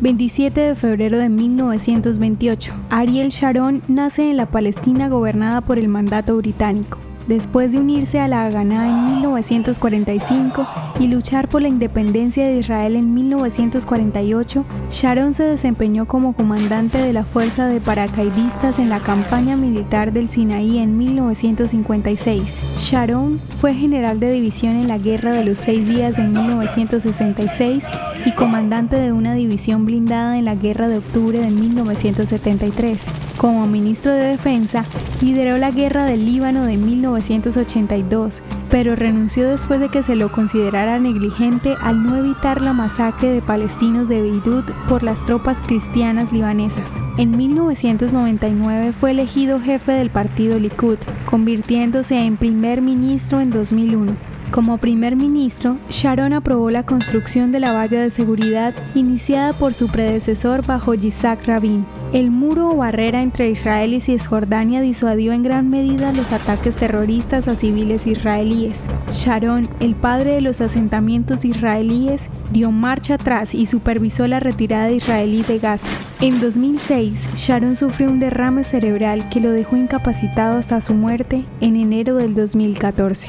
27 0.00 0.60
de 0.60 0.74
febrero 0.74 1.18
de 1.18 1.28
1928. 1.28 2.72
Ariel 2.90 3.30
Sharon 3.30 3.82
nace 3.88 4.30
en 4.30 4.36
la 4.36 4.46
Palestina 4.46 5.08
gobernada 5.08 5.60
por 5.60 5.78
el 5.78 5.88
mandato 5.88 6.36
británico 6.36 6.98
después 7.26 7.72
de 7.72 7.78
unirse 7.78 8.20
a 8.20 8.28
la 8.28 8.46
Haganah 8.46 8.88
en 8.88 9.04
1945 9.14 10.66
y 11.00 11.08
luchar 11.08 11.48
por 11.48 11.62
la 11.62 11.68
independencia 11.68 12.46
de 12.46 12.58
Israel 12.58 12.96
en 12.96 13.14
1948, 13.14 14.64
Sharon 14.90 15.34
se 15.34 15.44
desempeñó 15.44 16.06
como 16.06 16.32
comandante 16.34 16.98
de 16.98 17.12
la 17.12 17.24
Fuerza 17.24 17.66
de 17.66 17.80
Paracaidistas 17.80 18.78
en 18.78 18.88
la 18.88 19.00
campaña 19.00 19.56
militar 19.56 20.12
del 20.12 20.30
Sinaí 20.30 20.78
en 20.78 20.96
1956. 20.96 22.78
Sharon 22.80 23.40
fue 23.58 23.74
general 23.74 24.20
de 24.20 24.32
división 24.32 24.76
en 24.76 24.88
la 24.88 24.98
Guerra 24.98 25.32
de 25.32 25.44
los 25.44 25.58
Seis 25.58 25.86
Días 25.86 26.18
en 26.18 26.32
1966 26.32 27.84
y 28.24 28.32
comandante 28.32 28.96
de 28.96 29.12
una 29.12 29.34
división 29.34 29.84
blindada 29.84 30.38
en 30.38 30.44
la 30.44 30.54
Guerra 30.54 30.88
de 30.88 30.98
Octubre 30.98 31.38
de 31.38 31.50
1973. 31.50 33.25
Como 33.36 33.66
ministro 33.66 34.12
de 34.12 34.28
Defensa, 34.28 34.84
lideró 35.20 35.58
la 35.58 35.70
Guerra 35.70 36.04
del 36.04 36.24
Líbano 36.24 36.64
de 36.64 36.78
1982, 36.78 38.42
pero 38.70 38.96
renunció 38.96 39.50
después 39.50 39.78
de 39.78 39.90
que 39.90 40.02
se 40.02 40.16
lo 40.16 40.32
considerara 40.32 40.98
negligente 40.98 41.74
al 41.82 42.02
no 42.02 42.16
evitar 42.16 42.62
la 42.62 42.72
masacre 42.72 43.30
de 43.30 43.42
palestinos 43.42 44.08
de 44.08 44.22
Beirut 44.22 44.70
por 44.88 45.02
las 45.02 45.22
tropas 45.26 45.60
cristianas 45.60 46.32
libanesas. 46.32 46.90
En 47.18 47.36
1999 47.36 48.92
fue 48.92 49.10
elegido 49.10 49.60
jefe 49.60 49.92
del 49.92 50.08
partido 50.08 50.58
Likud, 50.58 50.98
convirtiéndose 51.26 52.18
en 52.18 52.38
primer 52.38 52.80
ministro 52.80 53.40
en 53.40 53.50
2001. 53.50 54.35
Como 54.56 54.78
primer 54.78 55.16
ministro, 55.16 55.76
Sharon 55.90 56.32
aprobó 56.32 56.70
la 56.70 56.86
construcción 56.86 57.52
de 57.52 57.60
la 57.60 57.72
valla 57.72 58.00
de 58.00 58.10
seguridad 58.10 58.72
iniciada 58.94 59.52
por 59.52 59.74
su 59.74 59.86
predecesor 59.88 60.64
bajo 60.64 60.94
Yitzhak 60.94 61.46
Rabin. 61.46 61.84
El 62.14 62.30
muro 62.30 62.70
o 62.70 62.76
barrera 62.78 63.20
entre 63.20 63.50
Israel 63.50 63.92
y 63.92 64.00
Cisjordania 64.00 64.80
disuadió 64.80 65.34
en 65.34 65.42
gran 65.42 65.68
medida 65.68 66.14
los 66.14 66.32
ataques 66.32 66.74
terroristas 66.74 67.48
a 67.48 67.54
civiles 67.54 68.06
israelíes. 68.06 68.84
Sharon, 69.12 69.68
el 69.78 69.94
padre 69.94 70.32
de 70.32 70.40
los 70.40 70.62
asentamientos 70.62 71.44
israelíes, 71.44 72.30
dio 72.50 72.70
marcha 72.70 73.16
atrás 73.16 73.54
y 73.54 73.66
supervisó 73.66 74.26
la 74.26 74.40
retirada 74.40 74.90
israelí 74.90 75.42
de 75.42 75.58
Gaza. 75.58 75.90
En 76.22 76.40
2006, 76.40 77.28
Sharon 77.36 77.76
sufrió 77.76 78.08
un 78.08 78.20
derrame 78.20 78.64
cerebral 78.64 79.28
que 79.28 79.40
lo 79.40 79.50
dejó 79.50 79.76
incapacitado 79.76 80.56
hasta 80.56 80.80
su 80.80 80.94
muerte 80.94 81.44
en 81.60 81.76
enero 81.76 82.14
del 82.14 82.34
2014. 82.34 83.28